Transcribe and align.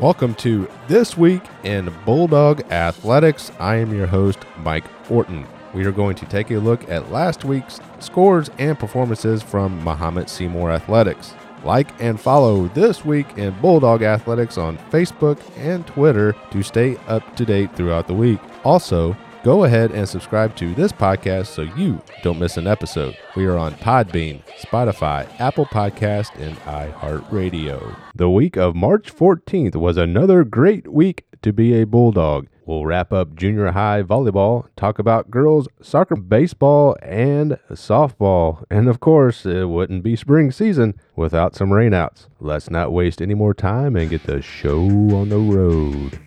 Welcome 0.00 0.34
to 0.36 0.68
This 0.88 1.16
Week 1.16 1.40
in 1.62 1.94
Bulldog 2.04 2.62
Athletics. 2.72 3.52
I 3.60 3.76
am 3.76 3.94
your 3.94 4.08
host, 4.08 4.40
Mike 4.58 4.82
Orton. 5.08 5.46
We 5.72 5.84
are 5.84 5.92
going 5.92 6.16
to 6.16 6.26
take 6.26 6.50
a 6.50 6.58
look 6.58 6.90
at 6.90 7.12
last 7.12 7.44
week's 7.44 7.78
scores 8.00 8.50
and 8.58 8.76
performances 8.76 9.40
from 9.40 9.80
Mahomet-Seymour 9.84 10.72
Athletics. 10.72 11.34
Like 11.62 11.88
and 12.02 12.20
follow 12.20 12.66
This 12.66 13.04
Week 13.04 13.38
in 13.38 13.54
Bulldog 13.60 14.02
Athletics 14.02 14.58
on 14.58 14.78
Facebook 14.90 15.38
and 15.56 15.86
Twitter 15.86 16.34
to 16.50 16.62
stay 16.64 16.96
up 17.06 17.36
to 17.36 17.44
date 17.44 17.76
throughout 17.76 18.08
the 18.08 18.14
week. 18.14 18.40
Also, 18.64 19.16
go 19.44 19.64
ahead 19.64 19.90
and 19.90 20.08
subscribe 20.08 20.56
to 20.56 20.74
this 20.74 20.90
podcast 20.90 21.48
so 21.48 21.62
you 21.76 22.00
don't 22.22 22.38
miss 22.38 22.56
an 22.56 22.66
episode. 22.66 23.14
We 23.36 23.44
are 23.44 23.58
on 23.58 23.74
Podbean, 23.74 24.42
Spotify, 24.58 25.28
Apple 25.38 25.66
Podcast, 25.66 26.34
and 26.40 26.56
iHeartRadio. 26.60 27.94
The 28.14 28.30
week 28.30 28.56
of 28.56 28.74
March 28.74 29.14
14th 29.14 29.76
was 29.76 29.98
another 29.98 30.44
great 30.44 30.90
week 30.90 31.26
to 31.42 31.52
be 31.52 31.78
a 31.78 31.84
Bulldog. 31.84 32.48
We'll 32.64 32.86
wrap 32.86 33.12
up 33.12 33.34
junior 33.34 33.72
high 33.72 34.02
volleyball, 34.02 34.68
talk 34.76 34.98
about 34.98 35.30
girls 35.30 35.68
soccer, 35.82 36.16
baseball, 36.16 36.96
and 37.02 37.58
softball. 37.70 38.64
And 38.70 38.88
of 38.88 39.00
course, 39.00 39.44
it 39.44 39.68
wouldn't 39.68 40.02
be 40.02 40.16
spring 40.16 40.52
season 40.52 40.98
without 41.16 41.54
some 41.54 41.68
rainouts. 41.68 42.28
Let's 42.40 42.70
not 42.70 42.92
waste 42.92 43.20
any 43.20 43.34
more 43.34 43.52
time 43.52 43.94
and 43.94 44.08
get 44.08 44.24
the 44.24 44.40
show 44.40 44.80
on 44.80 45.28
the 45.28 45.36
road. 45.36 46.18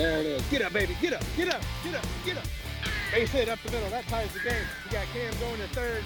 There 0.00 0.18
it 0.20 0.24
is. 0.24 0.42
Get 0.48 0.62
up, 0.62 0.72
baby. 0.72 0.96
Get 1.02 1.12
up, 1.12 1.22
get 1.36 1.52
up, 1.52 1.62
get 1.84 1.94
up, 1.94 2.06
get 2.24 2.38
up. 2.38 2.44
Base 3.12 3.30
hit 3.32 3.50
up 3.50 3.58
the 3.62 3.70
middle. 3.70 3.90
That 3.90 4.08
ties 4.08 4.32
the 4.32 4.38
game. 4.40 4.64
You 4.86 4.92
got 4.92 5.04
Cam 5.12 5.38
going 5.38 5.60
to 5.60 5.68
third. 5.74 6.02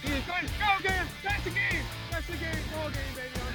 He's 0.00 0.12
going 0.12 0.46
to 0.46 0.52
go! 0.80 0.92
That's 1.24 1.42
the 1.42 1.50
game! 1.50 1.82
That's 2.12 2.26
the 2.28 2.34
game! 2.34 2.52
Game, 2.52 2.92
baby, 3.16 3.40
on 3.40 3.52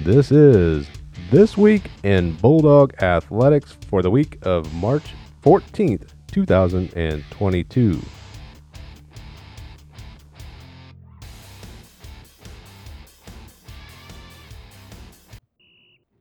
the. 0.00 0.10
This 0.10 0.32
is 0.32 0.88
This 1.30 1.58
Week 1.58 1.90
in 2.04 2.32
Bulldog 2.36 2.94
Athletics 3.02 3.76
for 3.90 4.00
the 4.00 4.10
week 4.10 4.38
of 4.46 4.72
March 4.72 5.12
14th, 5.44 6.08
2022. 6.28 8.00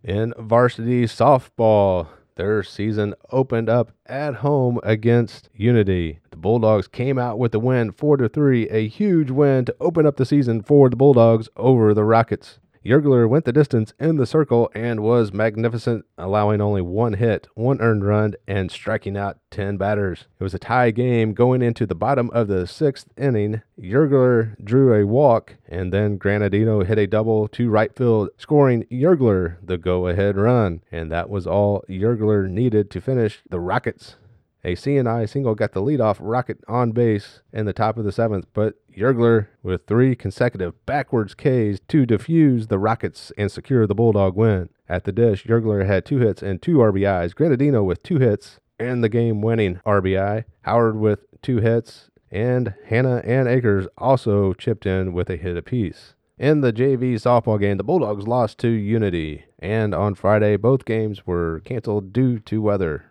In 0.06 0.36
varsity 0.38 1.06
softball, 1.06 2.10
their 2.36 2.62
season 2.62 3.16
opened 3.32 3.70
up 3.70 3.92
at 4.06 4.36
home 4.36 4.80
against 4.84 5.50
Unity. 5.56 6.20
The 6.30 6.38
Bulldogs 6.38 6.88
came 6.88 7.18
out 7.18 7.40
with 7.40 7.54
the 7.54 7.60
win 7.60 7.92
4 7.92 8.18
to 8.18 8.30
3, 8.30 8.70
a 8.70 8.88
huge 8.88 9.32
win 9.32 9.66
to 9.66 9.76
open 9.80 10.06
up 10.06 10.18
the 10.18 10.26
season 10.28 10.62
for 10.62 10.92
the 10.92 10.96
Bulldogs 10.96 11.50
over 11.58 11.92
the 11.96 12.04
Rockets. 12.04 12.60
Yergler 12.86 13.28
went 13.28 13.46
the 13.46 13.52
distance 13.52 13.96
in 14.00 14.18
the 14.18 14.28
circle 14.28 14.70
and 14.76 15.00
was 15.00 15.34
magnificent, 15.34 16.06
allowing 16.20 16.62
only 16.62 16.84
one 16.84 17.14
hit, 17.14 17.48
one 17.56 17.82
earned 17.82 18.06
run, 18.06 18.36
and 18.48 18.70
striking 18.70 19.18
out 19.18 19.40
10 19.50 19.78
batters. 19.78 20.28
It 20.40 20.44
was 20.44 20.54
a 20.54 20.60
tie 20.60 20.92
game 20.92 21.34
going 21.34 21.64
into 21.64 21.88
the 21.88 21.96
bottom 21.96 22.30
of 22.30 22.48
the 22.48 22.68
sixth 22.68 23.08
inning. 23.18 23.64
Yergler 23.82 24.56
drew 24.64 24.94
a 24.94 25.04
walk, 25.04 25.56
and 25.68 25.92
then 25.92 26.20
Granadino 26.20 26.86
hit 26.86 27.00
a 27.00 27.08
double 27.08 27.48
to 27.48 27.72
right 27.72 27.96
field, 27.96 28.30
scoring 28.38 28.84
Yergler 28.92 29.56
the 29.64 29.80
go 29.80 30.08
ahead 30.08 30.38
run. 30.38 30.84
And 30.92 31.12
that 31.12 31.28
was 31.28 31.48
all 31.48 31.84
Yergler 31.90 32.48
needed 32.48 32.92
to 32.92 33.02
finish 33.02 33.42
the 33.50 33.60
Rockets. 33.60 34.18
A 34.66 34.76
CNI 34.76 35.30
single 35.30 35.54
got 35.54 35.74
the 35.74 35.82
leadoff 35.82 36.18
rocket 36.20 36.58
on 36.68 36.92
base 36.92 37.42
in 37.54 37.66
the 37.66 37.74
top 37.74 38.00
of 38.00 38.04
the 38.04 38.12
seventh, 38.12 38.48
but 38.52 38.74
Yergler 38.96 39.48
with 39.62 39.86
three 39.86 40.16
consecutive 40.16 40.74
backwards 40.86 41.34
Ks 41.34 41.80
to 41.88 42.06
defuse 42.06 42.68
the 42.68 42.80
Rockets 42.80 43.32
and 43.38 43.52
secure 43.52 43.86
the 43.86 43.96
Bulldog 43.96 44.36
win. 44.36 44.70
At 44.88 45.04
the 45.04 45.12
dish, 45.12 45.46
Yergler 45.46 45.86
had 45.86 46.06
two 46.06 46.20
hits 46.20 46.42
and 46.42 46.62
two 46.62 46.78
RBIs. 46.78 47.34
Granadino 47.34 47.84
with 47.84 48.04
two 48.04 48.20
hits 48.20 48.60
and 48.80 49.04
the 49.04 49.10
game 49.10 49.42
winning 49.42 49.80
RBI. 49.86 50.46
Howard 50.64 50.98
with 50.98 51.26
two 51.42 51.58
hits, 51.58 52.10
and 52.32 52.74
Hannah 52.88 53.22
and 53.24 53.48
Akers 53.48 53.88
also 53.98 54.54
chipped 54.54 54.86
in 54.86 55.14
with 55.14 55.30
a 55.30 55.38
hit 55.38 55.58
apiece. 55.58 56.16
In 56.38 56.62
the 56.62 56.74
JV 56.74 57.14
softball 57.16 57.60
game, 57.60 57.78
the 57.78 57.84
Bulldogs 57.84 58.28
lost 58.28 58.58
to 58.60 58.68
Unity, 58.68 59.46
and 59.60 59.96
on 59.96 60.16
Friday, 60.16 60.58
both 60.58 60.84
games 60.84 61.26
were 61.26 61.62
canceled 61.64 62.12
due 62.12 62.40
to 62.40 62.62
weather. 62.62 63.06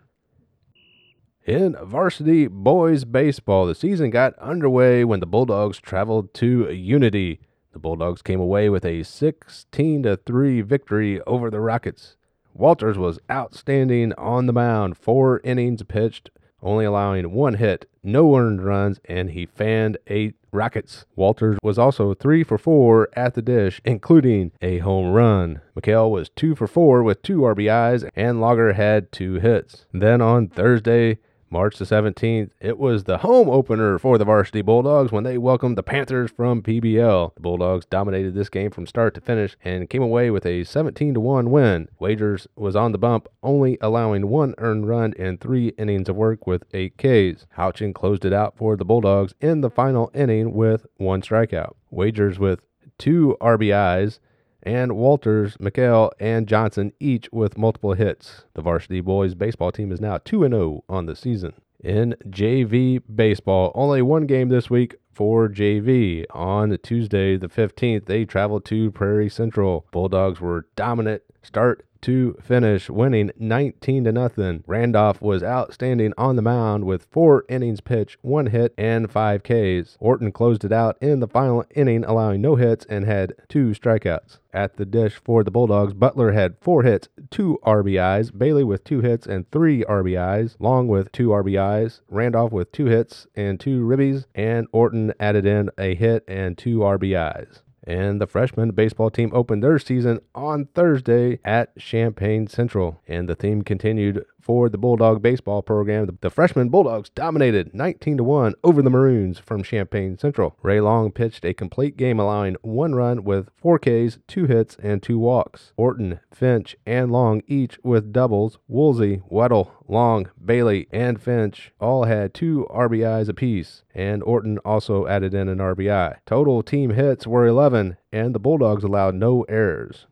In 1.45 1.75
varsity 1.79 2.47
boys 2.47 3.05
baseball, 3.05 3.67
the 3.67 3.75
season 3.75 4.09
got 4.09 4.35
underway 4.39 5.03
when 5.03 5.19
the 5.19 5.27
Bulldogs 5.27 5.79
traveled 5.79 6.33
to 6.33 6.71
Unity. 6.71 7.39
The 7.71 7.77
Bulldogs 7.77 8.23
came 8.23 8.39
away 8.39 8.67
with 8.67 8.83
a 8.83 9.03
16 9.03 10.01
to 10.01 10.17
3 10.17 10.61
victory 10.61 11.21
over 11.27 11.51
the 11.51 11.59
Rockets. 11.59 12.17
Walters 12.55 12.97
was 12.97 13.19
outstanding 13.29 14.11
on 14.13 14.47
the 14.47 14.53
mound, 14.53 14.97
4 14.97 15.39
innings 15.43 15.83
pitched, 15.83 16.31
only 16.63 16.83
allowing 16.83 17.31
one 17.31 17.53
hit, 17.53 17.87
no 18.01 18.35
earned 18.35 18.65
runs, 18.65 18.99
and 19.05 19.29
he 19.29 19.45
fanned 19.45 19.99
eight 20.07 20.33
Rockets. 20.51 21.05
Walters 21.15 21.59
was 21.61 21.77
also 21.77 22.15
3 22.15 22.43
for 22.43 22.57
4 22.57 23.09
at 23.13 23.35
the 23.35 23.43
dish, 23.43 23.79
including 23.85 24.51
a 24.63 24.79
home 24.79 25.13
run. 25.13 25.61
McHale 25.79 26.09
was 26.09 26.29
2 26.29 26.55
for 26.55 26.65
4 26.65 27.03
with 27.03 27.21
2 27.21 27.41
RBIs, 27.41 28.09
and 28.15 28.41
Logger 28.41 28.73
had 28.73 29.11
2 29.11 29.35
hits. 29.35 29.85
Then 29.93 30.21
on 30.21 30.47
Thursday, 30.47 31.19
March 31.49 31.77
the 31.77 31.85
17th, 31.85 32.49
it 32.59 32.77
was 32.77 33.03
the 33.03 33.19
home 33.19 33.49
opener 33.49 33.99
for 33.99 34.17
the 34.17 34.25
Varsity 34.25 34.61
Bulldogs 34.61 35.11
when 35.11 35.23
they 35.23 35.37
welcomed 35.37 35.77
the 35.77 35.83
Panthers 35.83 36.31
from 36.31 36.61
PBL. 36.61 37.35
The 37.35 37.41
Bulldogs 37.41 37.85
dominated 37.85 38.33
this 38.33 38.49
game 38.49 38.71
from 38.71 38.87
start 38.87 39.13
to 39.13 39.21
finish 39.21 39.55
and 39.63 39.89
came 39.89 40.01
away 40.01 40.31
with 40.31 40.45
a 40.45 40.63
17 40.63 41.13
to 41.13 41.19
1 41.19 41.51
win. 41.51 41.87
Wagers 41.99 42.47
was 42.55 42.75
on 42.75 42.91
the 42.91 42.97
bump, 42.97 43.27
only 43.43 43.77
allowing 43.79 44.27
one 44.27 44.55
earned 44.57 44.87
run 44.87 45.13
in 45.13 45.37
three 45.37 45.69
innings 45.77 46.09
of 46.09 46.15
work 46.15 46.47
with 46.47 46.63
eight 46.73 46.97
Ks. 46.97 47.45
Houchin 47.57 47.93
closed 47.93 48.25
it 48.25 48.33
out 48.33 48.57
for 48.57 48.75
the 48.75 48.85
Bulldogs 48.85 49.33
in 49.39 49.61
the 49.61 49.69
final 49.69 50.09
inning 50.13 50.53
with 50.53 50.85
one 50.97 51.21
strikeout. 51.21 51.75
Wagers 51.91 52.39
with 52.39 52.61
two 52.97 53.37
RBIs 53.39 54.19
and 54.65 54.95
Walters, 54.95 55.55
McHale, 55.57 56.11
and 56.19 56.47
Johnson 56.47 56.91
each 56.99 57.29
with 57.31 57.57
multiple 57.57 57.93
hits. 57.93 58.45
The 58.55 58.61
varsity 58.61 58.99
boys 58.99 59.35
baseball 59.35 59.71
team 59.71 59.91
is 59.91 60.01
now 60.01 60.17
2 60.17 60.41
0 60.41 60.83
on 60.89 61.05
the 61.05 61.15
season. 61.15 61.53
In 61.83 62.15
JV 62.27 63.01
baseball, 63.13 63.71
only 63.75 64.01
one 64.01 64.25
game 64.25 64.49
this 64.49 64.69
week 64.69 64.95
for 65.13 65.47
JV. 65.47 66.25
On 66.31 66.77
Tuesday, 66.81 67.37
the 67.37 67.47
15th, 67.47 68.05
they 68.07 68.25
traveled 68.25 68.65
to 68.65 68.91
Prairie 68.91 69.29
Central. 69.29 69.85
Bulldogs 69.91 70.41
were 70.41 70.67
dominant 70.75 71.21
start 71.43 71.85
to 72.05 72.37
finish, 72.39 72.87
winning 72.87 73.31
19 73.39 74.03
to 74.03 74.11
nothing. 74.11 74.63
Randolph 74.67 75.23
was 75.23 75.41
outstanding 75.41 76.13
on 76.19 76.35
the 76.35 76.43
mound 76.43 76.83
with 76.85 77.07
four 77.09 77.45
innings 77.49 77.81
pitched, 77.81 78.17
one 78.21 78.45
hit, 78.45 78.75
and 78.77 79.11
five 79.11 79.41
Ks. 79.41 79.97
Orton 79.99 80.31
closed 80.31 80.63
it 80.63 80.71
out 80.71 80.97
in 81.01 81.19
the 81.19 81.27
final 81.27 81.65
inning, 81.73 82.03
allowing 82.05 82.41
no 82.41 82.57
hits 82.57 82.85
and 82.85 83.05
had 83.05 83.33
two 83.49 83.69
strikeouts. 83.69 84.37
At 84.53 84.77
the 84.77 84.85
dish 84.85 85.15
for 85.15 85.43
the 85.43 85.49
Bulldogs, 85.49 85.95
Butler 85.95 86.33
had 86.33 86.59
four 86.61 86.83
hits, 86.83 87.09
two 87.31 87.57
RBIs, 87.65 88.37
Bailey 88.37 88.63
with 88.63 88.83
two 88.83 89.01
hits 89.01 89.25
and 89.25 89.49
three 89.49 89.83
RBIs, 89.83 90.57
Long 90.59 90.87
with 90.87 91.11
two 91.11 91.29
RBIs, 91.29 92.01
Randolph 92.07 92.51
with 92.51 92.71
two 92.71 92.85
hits 92.85 93.25
and 93.35 93.59
two 93.59 93.83
ribbies, 93.83 94.25
and 94.35 94.67
Orton 94.71 95.11
added 95.19 95.47
in 95.47 95.71
a 95.79 95.95
hit 95.95 96.23
and 96.27 96.55
two 96.55 96.79
RBIs. 96.79 97.61
And 97.87 98.19
the 98.19 98.27
freshman 98.27 98.71
baseball 98.71 99.11
team 99.11 99.31
opened 99.33 99.63
their 99.63 99.77
season 99.77 100.19
on 100.33 100.65
Thursday 100.73 101.39
at 101.45 101.77
Champaign 101.77 102.47
Central. 102.47 103.01
And 103.07 103.29
the 103.29 103.35
theme 103.35 103.61
continued 103.61 104.25
for 104.45 104.69
the 104.69 104.77
Bulldog 104.77 105.23
baseball 105.23 105.63
program. 105.63 106.07
The, 106.21 106.29
freshman 106.29 106.69
Bulldogs 106.69 107.09
dominated 107.09 107.73
19 107.73 108.17
to 108.17 108.23
1 108.23 108.53
over 108.63 108.83
the 108.83 108.91
Maroons 108.91 109.39
from 109.39 109.63
Champaign 109.63 110.19
Central. 110.19 110.55
Ray 110.61 110.79
Long 110.79 111.11
pitched 111.11 111.43
a 111.43 111.53
complete 111.53 111.97
game, 111.97 112.19
allowing 112.19 112.55
one 112.61 112.93
run 112.93 113.23
with 113.23 113.49
four 113.55 113.79
Ks, 113.79 114.19
two 114.27 114.45
hits, 114.45 114.77
and 114.83 115.01
two 115.01 115.17
walks. 115.17 115.73
Orton, 115.77 116.19
Finch, 116.31 116.75
and 116.85 117.11
Long 117.11 117.41
each 117.47 117.79
with 117.83 118.13
doubles. 118.13 118.59
Woolsey, 118.67 119.23
Weddle, 119.31 119.71
Long, 119.87 120.29
Bailey, 120.43 120.87
and 120.91 121.19
Finch 121.19 121.71
all 121.79 122.03
had 122.03 122.35
two 122.35 122.67
RBIs 122.69 123.27
apiece, 123.27 123.83
and 123.95 124.21
Orton 124.21 124.59
also 124.59 125.07
added 125.07 125.33
in 125.33 125.49
an 125.49 125.57
RBI. 125.57 126.17
Total 126.27 126.61
team 126.61 126.91
hits 126.91 127.25
were 127.25 127.47
11, 127.47 127.97
and 128.11 128.35
the 128.35 128.39
Bulldogs 128.39 128.83
allowed 128.83 129.15
no 129.15 129.41
errors. 129.49 130.05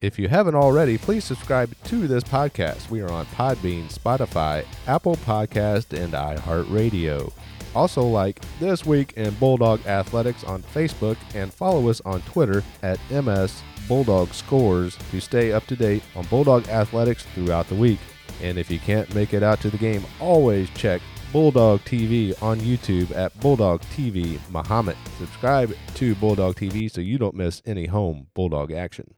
If 0.00 0.16
you 0.16 0.28
haven't 0.28 0.54
already, 0.54 0.96
please 0.96 1.24
subscribe 1.24 1.74
to 1.86 2.06
this 2.06 2.22
podcast. 2.22 2.88
We 2.88 3.00
are 3.00 3.10
on 3.10 3.26
Podbean, 3.26 3.92
Spotify, 3.92 4.64
Apple 4.86 5.16
Podcast, 5.16 5.92
and 5.92 6.12
iHeartRadio. 6.12 7.32
Also 7.74 8.02
like 8.02 8.40
This 8.60 8.86
Week 8.86 9.14
in 9.14 9.34
Bulldog 9.34 9.84
Athletics 9.88 10.44
on 10.44 10.62
Facebook 10.62 11.16
and 11.34 11.52
follow 11.52 11.88
us 11.88 12.00
on 12.02 12.22
Twitter 12.22 12.62
at 12.84 13.00
MS 13.10 13.60
Bulldog 13.88 14.32
scores 14.32 14.96
to 15.10 15.20
stay 15.20 15.50
up 15.50 15.66
to 15.66 15.74
date 15.74 16.04
on 16.14 16.24
Bulldog 16.26 16.68
athletics 16.68 17.24
throughout 17.34 17.68
the 17.68 17.74
week. 17.74 17.98
And 18.40 18.56
if 18.56 18.70
you 18.70 18.78
can't 18.78 19.12
make 19.16 19.34
it 19.34 19.42
out 19.42 19.60
to 19.62 19.70
the 19.70 19.78
game, 19.78 20.04
always 20.20 20.70
check 20.70 21.02
Bulldog 21.32 21.80
TV 21.80 22.40
on 22.40 22.60
YouTube 22.60 23.10
at 23.16 23.36
Bulldog 23.40 23.80
TV 23.96 24.38
Mahomet. 24.52 24.96
Subscribe 25.18 25.74
to 25.94 26.14
Bulldog 26.14 26.54
TV 26.54 26.88
so 26.88 27.00
you 27.00 27.18
don't 27.18 27.34
miss 27.34 27.62
any 27.66 27.86
home 27.86 28.28
Bulldog 28.34 28.70
action. 28.70 29.12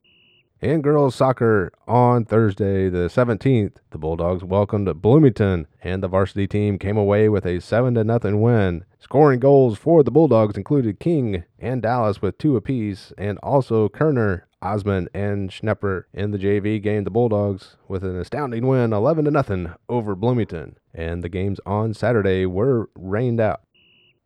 In 0.61 0.83
girls 0.83 1.15
soccer 1.15 1.73
on 1.89 2.27
Thursday, 2.27 2.91
the 2.91 3.09
17th, 3.09 3.77
the 3.93 3.99
Bulldogs 3.99 4.45
welcomed 4.45 5.01
Bloomington, 5.01 5.67
and 5.83 6.03
the 6.03 6.09
varsity 6.09 6.47
team 6.47 6.79
came 6.79 6.99
away 6.99 7.31
with 7.31 7.47
a 7.47 7.63
7 7.63 7.95
0 7.95 8.37
win. 8.37 8.85
Scoring 8.99 9.41
goals 9.41 9.79
for 9.79 10.03
the 10.03 10.11
Bulldogs 10.11 10.59
included 10.59 11.01
King 11.01 11.45
and 11.59 11.81
Dallas 11.81 12.21
with 12.21 12.37
two 12.37 12.57
apiece, 12.57 13.11
and 13.17 13.39
also 13.39 13.89
Kerner, 13.89 14.47
Osman, 14.61 15.09
and 15.15 15.49
Schnepper. 15.49 16.05
In 16.13 16.31
the 16.31 16.39
JV 16.39 16.83
game, 16.83 17.05
the 17.05 17.11
Bulldogs 17.11 17.79
with 17.89 18.05
an 18.05 18.21
astounding 18.21 18.67
win 18.67 18.93
11 18.93 19.25
0 19.25 19.77
over 19.89 20.15
Bloomington. 20.15 20.77
And 20.93 21.25
the 21.25 21.31
games 21.31 21.59
on 21.65 21.95
Saturday 21.95 22.45
were 22.45 22.91
rained 22.95 23.41
out. 23.41 23.63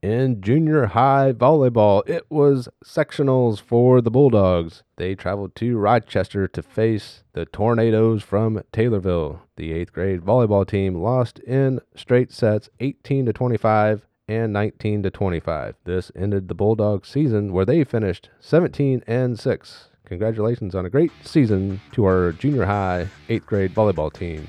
In 0.05 0.43
junior 0.43 0.85
high 0.85 1.33
volleyball, 1.33 2.07
it 2.07 2.27
was 2.29 2.69
sectionals 2.85 3.59
for 3.59 4.03
the 4.03 4.11
Bulldogs. 4.11 4.83
They 4.97 5.15
traveled 5.15 5.55
to 5.55 5.79
Rochester 5.79 6.47
to 6.47 6.63
face 6.63 7.25
the 7.33 7.47
Tornadoes 7.47 8.23
from 8.23 8.63
Taylorville. 8.71 9.41
The 9.57 9.73
eighth 9.73 9.95
grade 9.95 10.21
volleyball 10.21 10.69
team 10.69 10.97
lost 10.97 11.39
in 11.39 11.81
straight 11.97 12.31
sets 12.31 12.69
18 12.81 13.25
to 13.25 13.33
25 13.33 14.07
and 14.29 14.53
19 14.53 15.05
to 15.05 15.11
25. 15.11 15.77
This 15.85 16.13
ended 16.15 16.49
the 16.49 16.55
Bulldogs 16.55 17.09
season 17.09 17.55
where 17.55 17.65
they 17.65 17.83
finished 17.83 18.29
17 18.41 19.03
and 19.07 19.41
6. 19.41 19.89
Congratulations 20.05 20.75
on 20.75 20.85
a 20.85 20.91
great 20.91 21.13
season 21.23 21.81
to 21.93 22.05
our 22.05 22.33
junior 22.33 22.67
high 22.67 23.09
8th 23.31 23.47
grade 23.47 23.75
volleyball 23.75 24.13
team. 24.13 24.49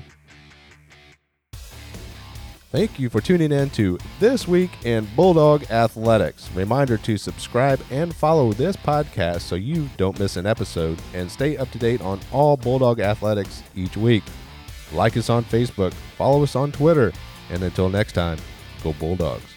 Thank 2.76 2.98
you 2.98 3.08
for 3.08 3.22
tuning 3.22 3.52
in 3.52 3.70
to 3.70 3.98
This 4.20 4.46
Week 4.46 4.70
in 4.84 5.08
Bulldog 5.16 5.64
Athletics. 5.70 6.50
Reminder 6.54 6.98
to 6.98 7.16
subscribe 7.16 7.80
and 7.90 8.14
follow 8.14 8.52
this 8.52 8.76
podcast 8.76 9.40
so 9.40 9.54
you 9.54 9.88
don't 9.96 10.18
miss 10.18 10.36
an 10.36 10.44
episode 10.44 11.00
and 11.14 11.30
stay 11.30 11.56
up 11.56 11.70
to 11.70 11.78
date 11.78 12.02
on 12.02 12.20
all 12.32 12.54
Bulldog 12.58 13.00
athletics 13.00 13.62
each 13.74 13.96
week. 13.96 14.24
Like 14.92 15.16
us 15.16 15.30
on 15.30 15.42
Facebook, 15.46 15.94
follow 16.18 16.42
us 16.42 16.54
on 16.54 16.70
Twitter, 16.70 17.14
and 17.48 17.62
until 17.62 17.88
next 17.88 18.12
time, 18.12 18.36
go 18.82 18.92
Bulldogs. 18.92 19.55